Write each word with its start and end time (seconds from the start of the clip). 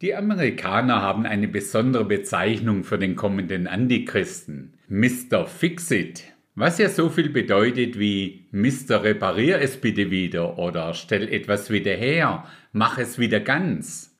Die 0.00 0.14
Amerikaner 0.14 1.02
haben 1.02 1.26
eine 1.26 1.48
besondere 1.48 2.04
Bezeichnung 2.04 2.84
für 2.84 2.98
den 2.98 3.16
kommenden 3.16 3.66
Antichristen, 3.66 4.74
Mr. 4.86 5.44
Fixit, 5.48 6.22
was 6.54 6.78
ja 6.78 6.88
so 6.88 7.08
viel 7.08 7.30
bedeutet 7.30 7.98
wie 7.98 8.46
Mr. 8.52 9.02
Reparier 9.02 9.60
es 9.60 9.76
bitte 9.76 10.12
wieder 10.12 10.56
oder 10.56 10.94
stell 10.94 11.28
etwas 11.28 11.70
wieder 11.70 11.94
her, 11.94 12.44
mach 12.70 12.98
es 12.98 13.18
wieder 13.18 13.40
ganz. 13.40 14.16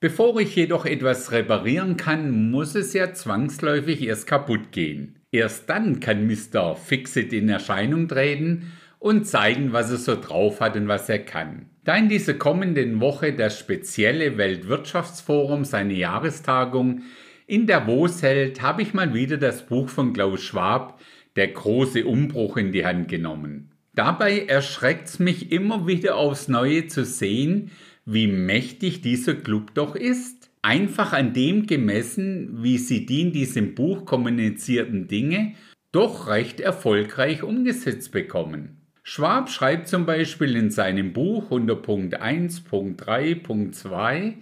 Bevor 0.00 0.40
ich 0.40 0.56
jedoch 0.56 0.84
etwas 0.84 1.30
reparieren 1.30 1.96
kann, 1.96 2.50
muss 2.50 2.74
es 2.74 2.92
ja 2.92 3.14
zwangsläufig 3.14 4.02
erst 4.02 4.26
kaputt 4.26 4.72
gehen. 4.72 5.14
Erst 5.30 5.70
dann 5.70 6.00
kann 6.00 6.26
Mr. 6.26 6.74
Fixit 6.74 7.32
in 7.32 7.48
Erscheinung 7.48 8.08
treten 8.08 8.72
und 8.98 9.26
zeigen, 9.26 9.72
was 9.72 9.90
er 9.90 9.96
so 9.98 10.20
drauf 10.20 10.60
hat 10.60 10.76
und 10.76 10.88
was 10.88 11.08
er 11.08 11.20
kann. 11.20 11.66
Da 11.84 11.96
in 11.96 12.08
dieser 12.08 12.34
kommenden 12.34 13.00
Woche 13.00 13.32
das 13.32 13.58
spezielle 13.58 14.36
Weltwirtschaftsforum 14.36 15.64
seine 15.64 15.94
Jahrestagung 15.94 17.02
in 17.46 17.66
Davos 17.66 18.22
hält, 18.22 18.60
habe 18.60 18.82
ich 18.82 18.92
mal 18.92 19.14
wieder 19.14 19.38
das 19.38 19.66
Buch 19.66 19.88
von 19.88 20.12
Klaus 20.12 20.42
Schwab, 20.42 21.00
Der 21.36 21.48
große 21.48 22.04
Umbruch, 22.04 22.56
in 22.56 22.72
die 22.72 22.84
Hand 22.84 23.08
genommen. 23.08 23.70
Dabei 23.94 24.44
erschreckt 24.46 25.08
es 25.08 25.18
mich 25.18 25.52
immer 25.52 25.86
wieder 25.86 26.16
aufs 26.16 26.48
Neue 26.48 26.88
zu 26.88 27.04
sehen, 27.04 27.70
wie 28.04 28.26
mächtig 28.26 29.02
dieser 29.02 29.34
Club 29.34 29.74
doch 29.74 29.94
ist. 29.94 30.50
Einfach 30.62 31.12
an 31.12 31.32
dem 31.32 31.66
gemessen, 31.66 32.62
wie 32.62 32.78
sie 32.78 33.06
die 33.06 33.22
in 33.22 33.32
diesem 33.32 33.74
Buch 33.74 34.04
kommunizierten 34.04 35.08
Dinge 35.08 35.54
doch 35.92 36.28
recht 36.28 36.60
erfolgreich 36.60 37.42
umgesetzt 37.42 38.12
bekommen. 38.12 38.77
Schwab 39.10 39.48
schreibt 39.48 39.88
zum 39.88 40.04
Beispiel 40.04 40.54
in 40.54 40.70
seinem 40.70 41.14
Buch 41.14 41.50
unter 41.50 41.76
Punkt 41.76 42.20
1.3.2 42.20 44.34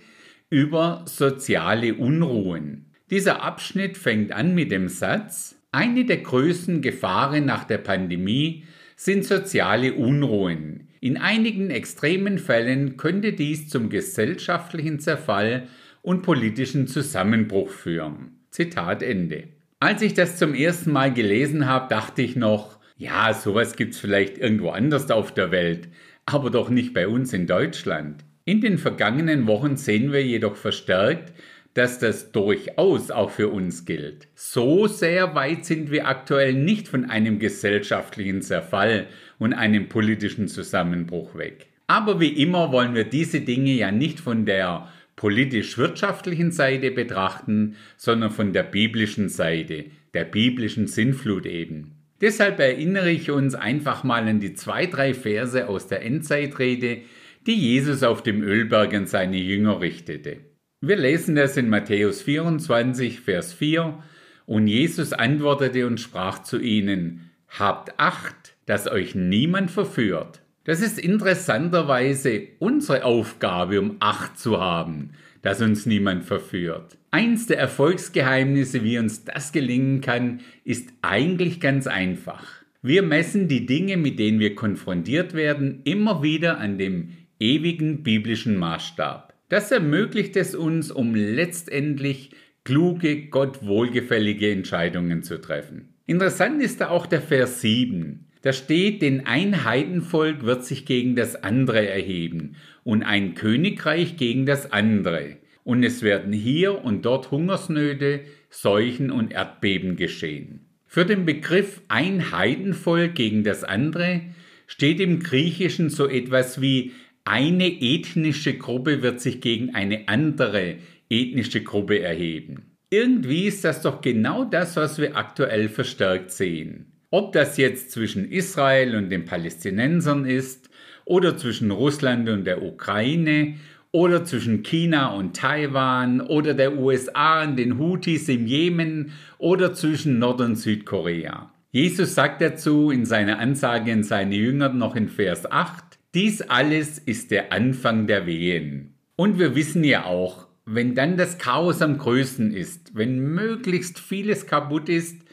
über 0.51 1.04
soziale 1.07 1.95
Unruhen. 1.95 2.87
Dieser 3.09 3.45
Abschnitt 3.45 3.96
fängt 3.96 4.32
an 4.32 4.57
mit 4.57 4.73
dem 4.73 4.88
Satz, 4.88 5.55
eine 5.71 6.05
der 6.05 6.16
größten 6.16 6.82
Gefahren 6.82 7.45
nach 7.45 7.63
der 7.63 7.79
Pandemie 7.79 8.65
sind 8.96 9.24
soziale 9.24 9.95
Unruhen. 9.95 10.88
In 11.01 11.16
einigen 11.16 11.71
extremen 11.71 12.38
Fällen 12.38 12.96
könnte 12.96 13.35
dies 13.35 13.68
zum 13.68 13.88
gesellschaftlichen 13.88 14.99
Zerfall 14.99 15.68
und 16.02 16.23
politischen 16.23 16.88
Zusammenbruch 16.88 17.71
führen. 17.71 18.40
Zitat 18.51 19.05
Ende. 19.05 19.45
Als 19.79 20.02
ich 20.02 20.15
das 20.15 20.38
zum 20.38 20.55
ersten 20.55 20.90
Mal 20.90 21.15
gelesen 21.15 21.66
habe, 21.66 21.88
dachte 21.88 22.23
ich 22.23 22.35
noch, 22.35 22.76
ja, 22.97 23.35
sowas 23.35 23.77
gibt's 23.77 23.99
vielleicht 23.99 24.39
irgendwo 24.39 24.71
anders 24.71 25.11
auf 25.11 25.33
der 25.33 25.51
Welt, 25.51 25.89
aber 26.25 26.51
doch 26.51 26.71
nicht 26.71 26.95
bei 26.95 27.07
uns 27.09 27.33
in 27.33 27.47
Deutschland. 27.47 28.25
In 28.45 28.61
den 28.61 28.79
vergangenen 28.79 29.47
Wochen 29.47 29.77
sehen 29.77 30.13
wir 30.13 30.25
jedoch 30.25 30.57
verstärkt, 30.57 31.33
dass 31.74 31.99
das 31.99 32.33
durchaus 32.33 33.11
auch 33.11 33.30
für 33.30 33.49
uns 33.49 33.85
gilt. 33.85 34.29
So 34.35 34.87
sehr 34.87 35.35
weit 35.35 35.67
sind 35.67 35.91
wir 35.91 36.09
aktuell 36.09 36.55
nicht 36.55 36.89
von 36.89 37.05
einem 37.11 37.39
gesellschaftlichen 37.39 38.41
Zerfall 38.41 39.09
und 39.39 39.52
einem 39.52 39.89
politischen 39.91 40.49
Zusammenbruch 40.49 41.35
weg. 41.35 41.67
Aber 41.87 42.19
wie 42.19 42.43
immer 42.43 42.73
wollen 42.73 42.95
wir 42.95 43.05
diese 43.05 43.43
Dinge 43.43 43.73
ja 43.73 43.93
nicht 43.93 44.21
von 44.21 44.47
der 44.47 44.89
politisch-wirtschaftlichen 45.17 46.51
Seite 46.51 46.91
betrachten, 46.91 47.77
sondern 47.99 48.30
von 48.30 48.55
der 48.55 48.63
biblischen 48.63 49.29
Seite, 49.29 49.85
der 50.15 50.24
biblischen 50.24 50.87
Sinnflut 50.87 51.45
eben. 51.45 51.96
Deshalb 52.20 52.59
erinnere 52.60 53.10
ich 53.10 53.30
uns 53.30 53.54
einfach 53.54 54.02
mal 54.02 54.26
an 54.26 54.40
die 54.40 54.54
zwei, 54.54 54.86
drei 54.86 55.12
Verse 55.12 55.68
aus 55.68 55.86
der 55.86 56.02
Endzeitrede, 56.02 57.02
die 57.46 57.54
Jesus 57.54 58.02
auf 58.02 58.22
dem 58.22 58.42
Ölberg 58.42 58.95
an 58.95 59.06
seine 59.06 59.36
Jünger 59.36 59.80
richtete. 59.80 60.38
Wir 60.80 60.96
lesen 60.96 61.34
das 61.34 61.56
in 61.56 61.68
Matthäus 61.68 62.22
24, 62.22 63.20
Vers 63.20 63.52
4. 63.52 64.03
Und 64.47 64.66
Jesus 64.66 65.12
antwortete 65.12 65.87
und 65.87 66.00
sprach 66.00 66.43
zu 66.43 66.59
ihnen, 66.59 67.31
Habt 67.49 67.99
Acht, 67.99 68.56
dass 68.66 68.88
euch 68.88 69.15
niemand 69.15 69.71
verführt. 69.71 70.43
Das 70.65 70.81
ist 70.81 70.99
interessanterweise 70.99 72.49
unsere 72.59 73.05
Aufgabe, 73.05 73.81
um 73.81 73.97
Acht 74.00 74.38
zu 74.38 74.60
haben, 74.60 75.12
dass 75.43 75.61
uns 75.61 75.87
niemand 75.87 76.25
verführt. 76.25 76.99
Eins 77.11 77.47
der 77.47 77.59
Erfolgsgeheimnisse, 77.59 78.83
wie 78.85 78.99
uns 78.99 79.25
das 79.25 79.53
gelingen 79.53 80.01
kann, 80.01 80.41
ist 80.65 80.91
eigentlich 81.03 81.61
ganz 81.61 81.87
einfach. 81.87 82.47
Wir 82.83 83.03
messen 83.03 83.49
die 83.49 83.67
Dinge, 83.67 83.97
mit 83.97 84.19
denen 84.19 84.39
wir 84.39 84.55
konfrontiert 84.55 85.35
werden, 85.35 85.81
immer 85.85 86.23
wieder 86.23 86.59
an 86.59 86.79
dem 86.79 87.09
ewigen 87.41 88.03
biblischen 88.03 88.57
Maßstab. 88.57 89.35
Das 89.49 89.71
ermöglicht 89.71 90.37
es 90.37 90.55
uns, 90.55 90.91
um 90.91 91.15
letztendlich 91.15 92.31
kluge, 92.65 93.29
Gott 93.29 93.65
wohlgefällige 93.65 94.51
Entscheidungen 94.51 95.23
zu 95.23 95.41
treffen. 95.41 95.95
Interessant 96.07 96.63
ist 96.63 96.81
da 96.81 96.89
auch 96.89 97.07
der 97.07 97.23
Vers 97.23 97.61
7. 97.61 98.25
Da 98.47 98.53
steht, 98.53 99.03
denn 99.03 99.27
ein 99.27 99.65
Heidenvolk 99.65 100.45
wird 100.45 100.65
sich 100.65 100.87
gegen 100.87 101.17
das 101.17 101.43
andere 101.43 101.89
erheben 101.89 102.55
und 102.84 103.03
ein 103.03 103.34
Königreich 103.34 104.17
gegen 104.17 104.47
das 104.47 104.73
andere. 104.73 105.39
Und 105.65 105.83
es 105.83 106.03
werden 106.03 106.33
hier 106.33 106.85
und 106.85 107.05
dort 107.05 107.33
Hungersnöte, 107.33 108.21
Seuchen 108.49 109.11
und 109.11 109.33
Erdbeben 109.33 109.97
geschehen. 109.97 110.61
Für 110.87 111.05
den 111.05 111.27
Begriff 111.27 111.81
ein 111.89 112.31
Heidenvolk 112.31 113.17
gegen 113.17 113.43
das 113.43 113.65
andere 113.65 114.21
steht 114.69 115.01
im 115.01 115.19
Griechischen 115.19 115.91
so 115.91 116.06
etwas 116.06 116.61
wie 116.61 116.93
eine 117.25 117.67
ethnische 117.67 118.56
Gruppe 118.56 119.03
wird 119.03 119.21
sich 119.21 119.41
gegen 119.41 119.75
eine 119.75 120.06
andere 120.06 120.77
ethnische 121.11 121.65
Gruppe 121.65 121.99
erheben. 121.99 122.77
Irgendwie 122.91 123.47
ist 123.47 123.65
das 123.65 123.83
doch 123.83 124.01
genau 124.03 124.45
das, 124.45 124.77
was 124.77 124.99
wir 124.99 125.17
aktuell 125.17 125.69
verstärkt 125.69 126.31
sehen. 126.31 126.93
Ob 127.16 127.32
das 127.32 127.56
jetzt 127.56 127.93
zwischen 127.93 128.31
Israel 128.31 128.94
und 128.94 129.09
den 129.09 129.25
Palästinensern 129.25 130.27
ist 130.27 130.69
oder 131.06 131.34
zwischen 131.38 131.71
Russland 131.71 132.28
und 132.28 132.44
der 132.44 132.62
Ukraine 132.62 133.54
oder 133.91 134.27
zwischen 134.27 134.62
China 134.62 135.15
und 135.15 135.34
Taiwan 135.34 136.21
oder 136.21 136.53
der 136.53 136.76
USA 136.76 137.43
und 137.43 137.56
den 137.56 137.78
Houthis 137.78 138.28
im 138.28 138.47
Jemen 138.47 139.12
oder 139.38 139.72
zwischen 139.72 140.19
Nord- 140.19 140.43
und 140.43 140.56
Südkorea. 140.56 141.50
Jesus 141.71 142.15
sagt 142.15 142.43
dazu 142.43 142.91
in 142.91 143.06
seiner 143.06 143.38
Ansage 143.38 143.94
an 143.94 144.03
seine 144.03 144.34
Jünger 144.34 144.69
noch 144.69 144.94
in 144.94 145.09
Vers 145.09 145.50
8, 145.50 145.99
dies 146.12 146.43
alles 146.43 146.99
ist 146.99 147.31
der 147.31 147.50
Anfang 147.50 148.06
der 148.06 148.26
Wehen. 148.26 148.93
Und 149.16 149.38
wir 149.38 149.55
wissen 149.55 149.84
ja 149.84 150.05
auch, 150.05 150.49
wenn 150.66 150.94
dann 150.94 151.16
das 151.16 151.38
Chaos 151.38 151.81
am 151.81 151.97
größten 151.97 152.53
ist, 152.53 152.94
wenn 152.94 153.21
möglichst 153.21 153.99
vieles 153.99 154.47
kaputt 154.47 154.91
ist, 154.91 155.25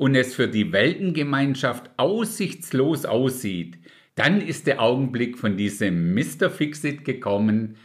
und 0.00 0.14
es 0.14 0.34
für 0.34 0.48
die 0.48 0.72
Weltengemeinschaft 0.72 1.90
aussichtslos 1.98 3.04
aussieht, 3.04 3.76
dann 4.14 4.40
ist 4.40 4.66
der 4.66 4.80
Augenblick 4.80 5.36
von 5.36 5.58
diesem 5.58 6.14
Mr. 6.14 6.48
Fixit 6.48 7.04
gekommen. 7.04 7.76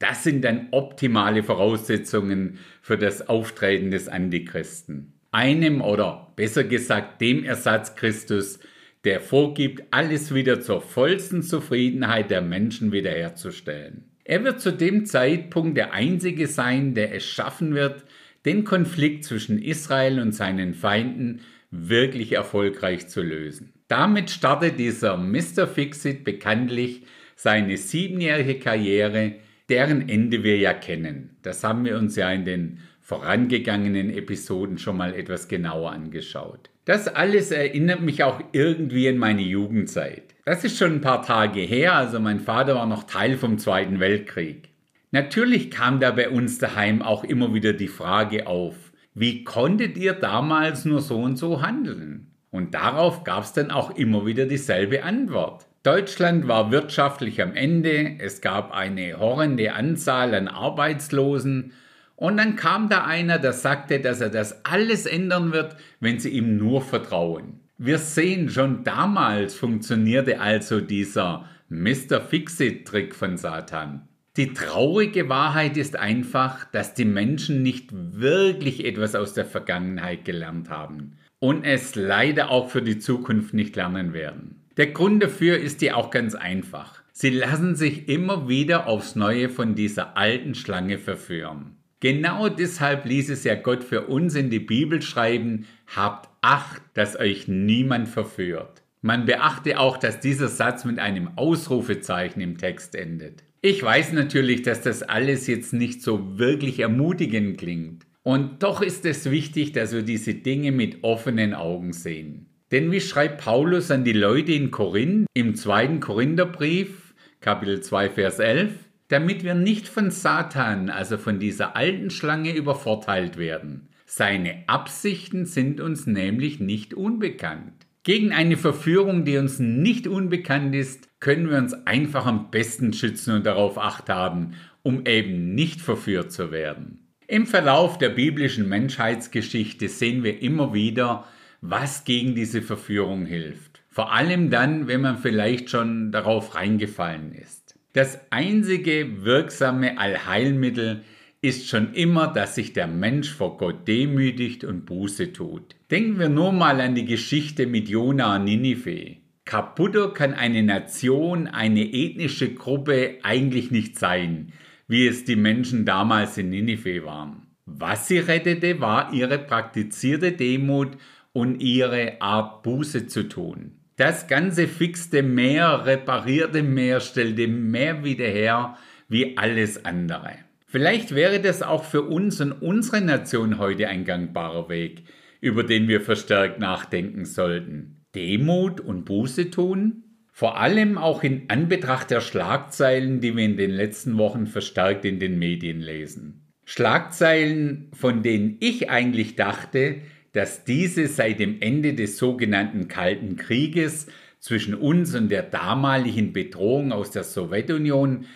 Das 0.00 0.24
sind 0.24 0.42
dann 0.42 0.66
optimale 0.72 1.44
Voraussetzungen 1.44 2.58
für 2.82 2.98
das 2.98 3.28
Auftreten 3.28 3.92
des 3.92 4.08
Antichristen. 4.08 5.12
Einem 5.30 5.80
oder 5.80 6.32
besser 6.34 6.64
gesagt 6.64 7.20
dem 7.20 7.44
Ersatz 7.44 7.94
Christus, 7.94 8.58
der 9.04 9.20
vorgibt, 9.20 9.84
alles 9.92 10.34
wieder 10.34 10.60
zur 10.60 10.80
vollsten 10.80 11.44
Zufriedenheit 11.44 12.32
der 12.32 12.42
Menschen 12.42 12.90
wiederherzustellen. 12.90 14.10
Er 14.24 14.42
wird 14.42 14.60
zu 14.60 14.72
dem 14.72 15.06
Zeitpunkt 15.06 15.76
der 15.76 15.92
Einzige 15.92 16.48
sein, 16.48 16.94
der 16.94 17.14
es 17.14 17.24
schaffen 17.24 17.76
wird, 17.76 18.04
den 18.44 18.64
Konflikt 18.64 19.24
zwischen 19.24 19.62
Israel 19.62 20.18
und 20.18 20.32
seinen 20.32 20.74
Feinden 20.74 21.42
wirklich 21.70 22.32
erfolgreich 22.32 23.08
zu 23.08 23.22
lösen. 23.22 23.72
Damit 23.88 24.30
startet 24.30 24.78
dieser 24.78 25.16
Mr. 25.16 25.66
Fixit 25.66 26.24
bekanntlich 26.24 27.02
seine 27.36 27.76
siebenjährige 27.76 28.58
Karriere, 28.58 29.34
deren 29.68 30.08
Ende 30.08 30.42
wir 30.42 30.58
ja 30.58 30.74
kennen. 30.74 31.36
Das 31.42 31.64
haben 31.64 31.84
wir 31.84 31.96
uns 31.96 32.16
ja 32.16 32.30
in 32.30 32.44
den 32.44 32.80
vorangegangenen 33.00 34.10
Episoden 34.10 34.78
schon 34.78 34.96
mal 34.96 35.14
etwas 35.14 35.48
genauer 35.48 35.92
angeschaut. 35.92 36.70
Das 36.84 37.08
alles 37.08 37.50
erinnert 37.50 38.00
mich 38.00 38.24
auch 38.24 38.40
irgendwie 38.52 39.08
an 39.08 39.18
meine 39.18 39.42
Jugendzeit. 39.42 40.34
Das 40.44 40.64
ist 40.64 40.78
schon 40.78 40.94
ein 40.94 41.00
paar 41.00 41.22
Tage 41.22 41.60
her, 41.60 41.94
also 41.94 42.20
mein 42.20 42.40
Vater 42.40 42.74
war 42.74 42.86
noch 42.86 43.04
Teil 43.04 43.36
vom 43.36 43.58
Zweiten 43.58 44.00
Weltkrieg. 44.00 44.68
Natürlich 45.12 45.70
kam 45.70 46.00
da 46.00 46.12
bei 46.12 46.30
uns 46.30 46.58
daheim 46.58 47.02
auch 47.02 47.24
immer 47.24 47.52
wieder 47.52 47.72
die 47.72 47.88
Frage 47.88 48.46
auf, 48.46 48.89
wie 49.14 49.44
konntet 49.44 49.96
ihr 49.96 50.12
damals 50.12 50.84
nur 50.84 51.00
so 51.00 51.20
und 51.20 51.36
so 51.36 51.62
handeln? 51.62 52.30
Und 52.50 52.74
darauf 52.74 53.24
gab 53.24 53.44
es 53.44 53.52
dann 53.52 53.70
auch 53.70 53.96
immer 53.96 54.26
wieder 54.26 54.46
dieselbe 54.46 55.02
Antwort. 55.04 55.66
Deutschland 55.82 56.46
war 56.46 56.70
wirtschaftlich 56.70 57.40
am 57.40 57.54
Ende, 57.54 58.16
es 58.18 58.40
gab 58.40 58.72
eine 58.72 59.18
horrende 59.18 59.72
Anzahl 59.72 60.34
an 60.34 60.46
Arbeitslosen 60.46 61.72
und 62.16 62.36
dann 62.36 62.54
kam 62.54 62.90
da 62.90 63.04
einer, 63.04 63.38
der 63.38 63.54
sagte, 63.54 63.98
dass 63.98 64.20
er 64.20 64.28
das 64.28 64.66
alles 64.66 65.06
ändern 65.06 65.52
wird, 65.52 65.76
wenn 66.00 66.18
sie 66.18 66.28
ihm 66.28 66.58
nur 66.58 66.82
vertrauen. 66.82 67.60
Wir 67.78 67.96
sehen, 67.96 68.50
schon 68.50 68.84
damals 68.84 69.54
funktionierte 69.54 70.38
also 70.38 70.82
dieser 70.82 71.46
Mr. 71.70 72.20
Fixit-Trick 72.20 73.14
von 73.14 73.38
Satan. 73.38 74.06
Die 74.40 74.54
traurige 74.54 75.28
Wahrheit 75.28 75.76
ist 75.76 75.96
einfach, 75.96 76.64
dass 76.64 76.94
die 76.94 77.04
Menschen 77.04 77.62
nicht 77.62 77.90
wirklich 77.92 78.86
etwas 78.86 79.14
aus 79.14 79.34
der 79.34 79.44
Vergangenheit 79.44 80.24
gelernt 80.24 80.70
haben 80.70 81.18
und 81.40 81.64
es 81.64 81.94
leider 81.94 82.50
auch 82.50 82.70
für 82.70 82.80
die 82.80 82.98
Zukunft 82.98 83.52
nicht 83.52 83.76
lernen 83.76 84.14
werden. 84.14 84.62
Der 84.78 84.86
Grund 84.92 85.22
dafür 85.22 85.58
ist 85.58 85.82
ja 85.82 85.94
auch 85.94 86.10
ganz 86.10 86.34
einfach. 86.34 87.02
Sie 87.12 87.28
lassen 87.28 87.76
sich 87.76 88.08
immer 88.08 88.48
wieder 88.48 88.86
aufs 88.86 89.14
Neue 89.14 89.50
von 89.50 89.74
dieser 89.74 90.16
alten 90.16 90.54
Schlange 90.54 90.96
verführen. 90.96 91.76
Genau 92.00 92.48
deshalb 92.48 93.04
ließ 93.04 93.28
es 93.28 93.44
ja 93.44 93.56
Gott 93.56 93.84
für 93.84 94.06
uns 94.06 94.34
in 94.36 94.48
die 94.48 94.58
Bibel 94.58 95.02
schreiben, 95.02 95.66
habt 95.94 96.30
Acht, 96.40 96.80
dass 96.94 97.20
euch 97.20 97.46
niemand 97.46 98.08
verführt. 98.08 98.80
Man 99.02 99.26
beachte 99.26 99.78
auch, 99.78 99.98
dass 99.98 100.18
dieser 100.18 100.48
Satz 100.48 100.86
mit 100.86 100.98
einem 100.98 101.28
Ausrufezeichen 101.36 102.40
im 102.40 102.56
Text 102.56 102.94
endet. 102.94 103.44
Ich 103.62 103.82
weiß 103.82 104.12
natürlich, 104.12 104.62
dass 104.62 104.80
das 104.80 105.02
alles 105.02 105.46
jetzt 105.46 105.74
nicht 105.74 106.00
so 106.00 106.38
wirklich 106.38 106.80
ermutigend 106.80 107.58
klingt. 107.58 108.06
Und 108.22 108.62
doch 108.62 108.80
ist 108.80 109.04
es 109.04 109.30
wichtig, 109.30 109.72
dass 109.72 109.92
wir 109.92 110.00
diese 110.00 110.32
Dinge 110.32 110.72
mit 110.72 111.04
offenen 111.04 111.52
Augen 111.52 111.92
sehen. 111.92 112.46
Denn 112.70 112.90
wie 112.90 113.02
schreibt 113.02 113.42
Paulus 113.42 113.90
an 113.90 114.04
die 114.04 114.14
Leute 114.14 114.52
in 114.52 114.70
Korinth 114.70 115.26
im 115.34 115.56
zweiten 115.56 116.00
Korintherbrief, 116.00 117.14
Kapitel 117.40 117.82
2, 117.82 118.08
Vers 118.08 118.38
11, 118.38 118.72
damit 119.08 119.44
wir 119.44 119.54
nicht 119.54 119.88
von 119.88 120.10
Satan, 120.10 120.88
also 120.88 121.18
von 121.18 121.38
dieser 121.38 121.76
alten 121.76 122.08
Schlange, 122.08 122.54
übervorteilt 122.54 123.36
werden. 123.36 123.88
Seine 124.06 124.64
Absichten 124.68 125.44
sind 125.44 125.82
uns 125.82 126.06
nämlich 126.06 126.60
nicht 126.60 126.94
unbekannt. 126.94 127.86
Gegen 128.02 128.32
eine 128.32 128.56
Verführung, 128.56 129.24
die 129.26 129.36
uns 129.36 129.58
nicht 129.58 130.06
unbekannt 130.06 130.74
ist, 130.74 131.08
können 131.20 131.50
wir 131.50 131.58
uns 131.58 131.74
einfach 131.86 132.24
am 132.24 132.50
besten 132.50 132.94
schützen 132.94 133.34
und 133.34 133.44
darauf 133.44 133.76
acht 133.76 134.08
haben, 134.08 134.54
um 134.82 135.04
eben 135.04 135.54
nicht 135.54 135.82
verführt 135.82 136.32
zu 136.32 136.50
werden. 136.50 137.06
Im 137.26 137.46
Verlauf 137.46 137.98
der 137.98 138.08
biblischen 138.08 138.68
Menschheitsgeschichte 138.68 139.88
sehen 139.88 140.24
wir 140.24 140.40
immer 140.40 140.72
wieder, 140.72 141.26
was 141.60 142.04
gegen 142.04 142.34
diese 142.34 142.62
Verführung 142.62 143.26
hilft. 143.26 143.82
Vor 143.88 144.12
allem 144.12 144.48
dann, 144.48 144.88
wenn 144.88 145.02
man 145.02 145.18
vielleicht 145.18 145.68
schon 145.68 146.10
darauf 146.10 146.54
reingefallen 146.54 147.32
ist. 147.32 147.74
Das 147.92 148.18
einzige 148.30 149.24
wirksame 149.24 149.98
Allheilmittel 149.98 151.02
ist 151.42 151.68
schon 151.68 151.94
immer, 151.94 152.28
dass 152.28 152.54
sich 152.54 152.72
der 152.72 152.86
Mensch 152.86 153.32
vor 153.32 153.56
Gott 153.56 153.88
demütigt 153.88 154.64
und 154.64 154.84
Buße 154.84 155.32
tut. 155.32 155.74
Denken 155.90 156.18
wir 156.18 156.28
nur 156.28 156.52
mal 156.52 156.80
an 156.80 156.94
die 156.94 157.06
Geschichte 157.06 157.66
mit 157.66 157.88
Jona 157.88 158.36
und 158.36 158.44
Ninive. 158.44 159.16
Kaputter 159.46 160.12
kann 160.12 160.34
eine 160.34 160.62
Nation, 160.62 161.46
eine 161.46 161.92
ethnische 161.92 162.54
Gruppe 162.54 163.18
eigentlich 163.22 163.70
nicht 163.70 163.98
sein, 163.98 164.52
wie 164.86 165.06
es 165.06 165.24
die 165.24 165.36
Menschen 165.36 165.86
damals 165.86 166.36
in 166.36 166.50
Ninive 166.50 167.04
waren. 167.04 167.46
Was 167.64 168.08
sie 168.08 168.18
rettete, 168.18 168.80
war 168.80 169.12
ihre 169.12 169.38
praktizierte 169.38 170.32
Demut 170.32 170.90
und 171.32 171.60
ihre 171.60 172.20
Art 172.20 172.62
Buße 172.62 173.06
zu 173.06 173.28
tun. 173.28 173.72
Das 173.96 174.28
Ganze 174.28 174.68
fixte 174.68 175.22
mehr, 175.22 175.86
reparierte 175.86 176.62
mehr, 176.62 177.00
stellte 177.00 177.48
mehr 177.48 178.04
wieder 178.04 178.26
her 178.26 178.76
wie 179.08 179.36
alles 179.36 179.84
andere. 179.84 180.49
Vielleicht 180.70 181.16
wäre 181.16 181.40
das 181.40 181.62
auch 181.62 181.82
für 181.82 182.02
uns 182.02 182.40
und 182.40 182.52
unsere 182.52 183.00
Nation 183.00 183.58
heute 183.58 183.88
ein 183.88 184.04
gangbarer 184.04 184.68
Weg, 184.68 185.02
über 185.40 185.64
den 185.64 185.88
wir 185.88 186.00
verstärkt 186.00 186.60
nachdenken 186.60 187.24
sollten. 187.24 188.04
Demut 188.14 188.80
und 188.80 189.04
Buße 189.04 189.50
tun? 189.50 190.04
Vor 190.30 190.60
allem 190.60 190.96
auch 190.96 191.24
in 191.24 191.50
Anbetracht 191.50 192.12
der 192.12 192.20
Schlagzeilen, 192.20 193.20
die 193.20 193.36
wir 193.36 193.44
in 193.44 193.56
den 193.56 193.72
letzten 193.72 194.16
Wochen 194.16 194.46
verstärkt 194.46 195.04
in 195.04 195.18
den 195.18 195.40
Medien 195.40 195.80
lesen. 195.80 196.52
Schlagzeilen, 196.64 197.90
von 197.92 198.22
denen 198.22 198.56
ich 198.60 198.88
eigentlich 198.90 199.34
dachte, 199.34 199.96
dass 200.30 200.62
diese 200.62 201.08
seit 201.08 201.40
dem 201.40 201.60
Ende 201.60 201.94
des 201.94 202.16
sogenannten 202.16 202.86
Kalten 202.86 203.34
Krieges 203.34 204.06
zwischen 204.38 204.76
uns 204.76 205.16
und 205.16 205.30
der 205.30 205.42
damaligen 205.42 206.32
Bedrohung 206.32 206.92
aus 206.92 207.10
der 207.10 207.24
Sowjetunion 207.24 208.26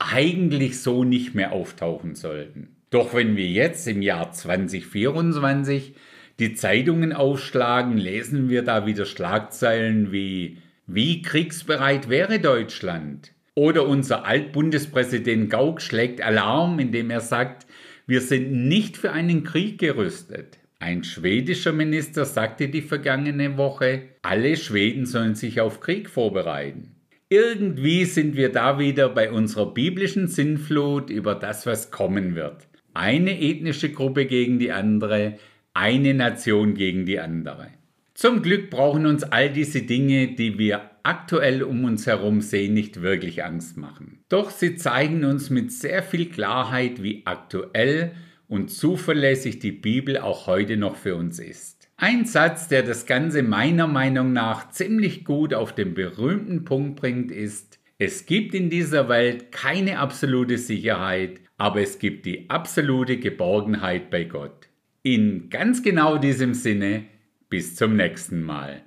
eigentlich 0.00 0.80
so 0.80 1.04
nicht 1.04 1.34
mehr 1.34 1.52
auftauchen 1.52 2.14
sollten. 2.16 2.76
Doch 2.90 3.14
wenn 3.14 3.36
wir 3.36 3.46
jetzt 3.46 3.86
im 3.86 4.02
Jahr 4.02 4.32
2024 4.32 5.94
die 6.40 6.54
Zeitungen 6.54 7.12
aufschlagen, 7.12 7.96
lesen 7.96 8.48
wir 8.48 8.62
da 8.62 8.86
wieder 8.86 9.06
Schlagzeilen 9.06 10.10
wie 10.10 10.58
Wie 10.86 11.22
kriegsbereit 11.22 12.08
wäre 12.08 12.40
Deutschland? 12.40 13.32
Oder 13.54 13.86
unser 13.86 14.24
Altbundespräsident 14.24 15.50
Gauck 15.50 15.82
schlägt 15.82 16.22
Alarm, 16.22 16.78
indem 16.78 17.10
er 17.10 17.20
sagt, 17.20 17.66
wir 18.06 18.22
sind 18.22 18.68
nicht 18.68 18.96
für 18.96 19.12
einen 19.12 19.44
Krieg 19.44 19.78
gerüstet. 19.78 20.58
Ein 20.78 21.04
schwedischer 21.04 21.72
Minister 21.72 22.24
sagte 22.24 22.68
die 22.68 22.80
vergangene 22.80 23.58
Woche, 23.58 24.04
alle 24.22 24.56
Schweden 24.56 25.04
sollen 25.04 25.34
sich 25.34 25.60
auf 25.60 25.80
Krieg 25.80 26.08
vorbereiten. 26.08 26.96
Irgendwie 27.32 28.06
sind 28.06 28.34
wir 28.34 28.50
da 28.50 28.80
wieder 28.80 29.08
bei 29.08 29.30
unserer 29.30 29.72
biblischen 29.72 30.26
Sinnflut 30.26 31.10
über 31.10 31.36
das, 31.36 31.64
was 31.64 31.92
kommen 31.92 32.34
wird. 32.34 32.66
Eine 32.92 33.40
ethnische 33.40 33.92
Gruppe 33.92 34.26
gegen 34.26 34.58
die 34.58 34.72
andere, 34.72 35.38
eine 35.72 36.12
Nation 36.12 36.74
gegen 36.74 37.06
die 37.06 37.20
andere. 37.20 37.68
Zum 38.14 38.42
Glück 38.42 38.68
brauchen 38.68 39.06
uns 39.06 39.22
all 39.22 39.48
diese 39.48 39.82
Dinge, 39.82 40.34
die 40.34 40.58
wir 40.58 40.90
aktuell 41.04 41.62
um 41.62 41.84
uns 41.84 42.04
herum 42.08 42.40
sehen, 42.40 42.74
nicht 42.74 43.00
wirklich 43.00 43.44
Angst 43.44 43.76
machen. 43.76 44.18
Doch 44.28 44.50
sie 44.50 44.74
zeigen 44.74 45.24
uns 45.24 45.50
mit 45.50 45.70
sehr 45.70 46.02
viel 46.02 46.30
Klarheit, 46.30 47.00
wie 47.00 47.22
aktuell 47.26 48.10
und 48.48 48.72
zuverlässig 48.72 49.60
die 49.60 49.70
Bibel 49.70 50.18
auch 50.18 50.48
heute 50.48 50.76
noch 50.76 50.96
für 50.96 51.14
uns 51.14 51.38
ist. 51.38 51.79
Ein 52.02 52.24
Satz, 52.24 52.66
der 52.66 52.82
das 52.82 53.04
Ganze 53.04 53.42
meiner 53.42 53.86
Meinung 53.86 54.32
nach 54.32 54.70
ziemlich 54.70 55.22
gut 55.22 55.52
auf 55.52 55.74
den 55.74 55.92
berühmten 55.92 56.64
Punkt 56.64 56.98
bringt, 56.98 57.30
ist, 57.30 57.78
es 57.98 58.24
gibt 58.24 58.54
in 58.54 58.70
dieser 58.70 59.10
Welt 59.10 59.52
keine 59.52 59.98
absolute 59.98 60.56
Sicherheit, 60.56 61.40
aber 61.58 61.82
es 61.82 61.98
gibt 61.98 62.24
die 62.24 62.48
absolute 62.48 63.18
Geborgenheit 63.18 64.08
bei 64.08 64.24
Gott. 64.24 64.70
In 65.02 65.50
ganz 65.50 65.82
genau 65.82 66.16
diesem 66.16 66.54
Sinne, 66.54 67.04
bis 67.50 67.76
zum 67.76 67.96
nächsten 67.96 68.40
Mal. 68.44 68.82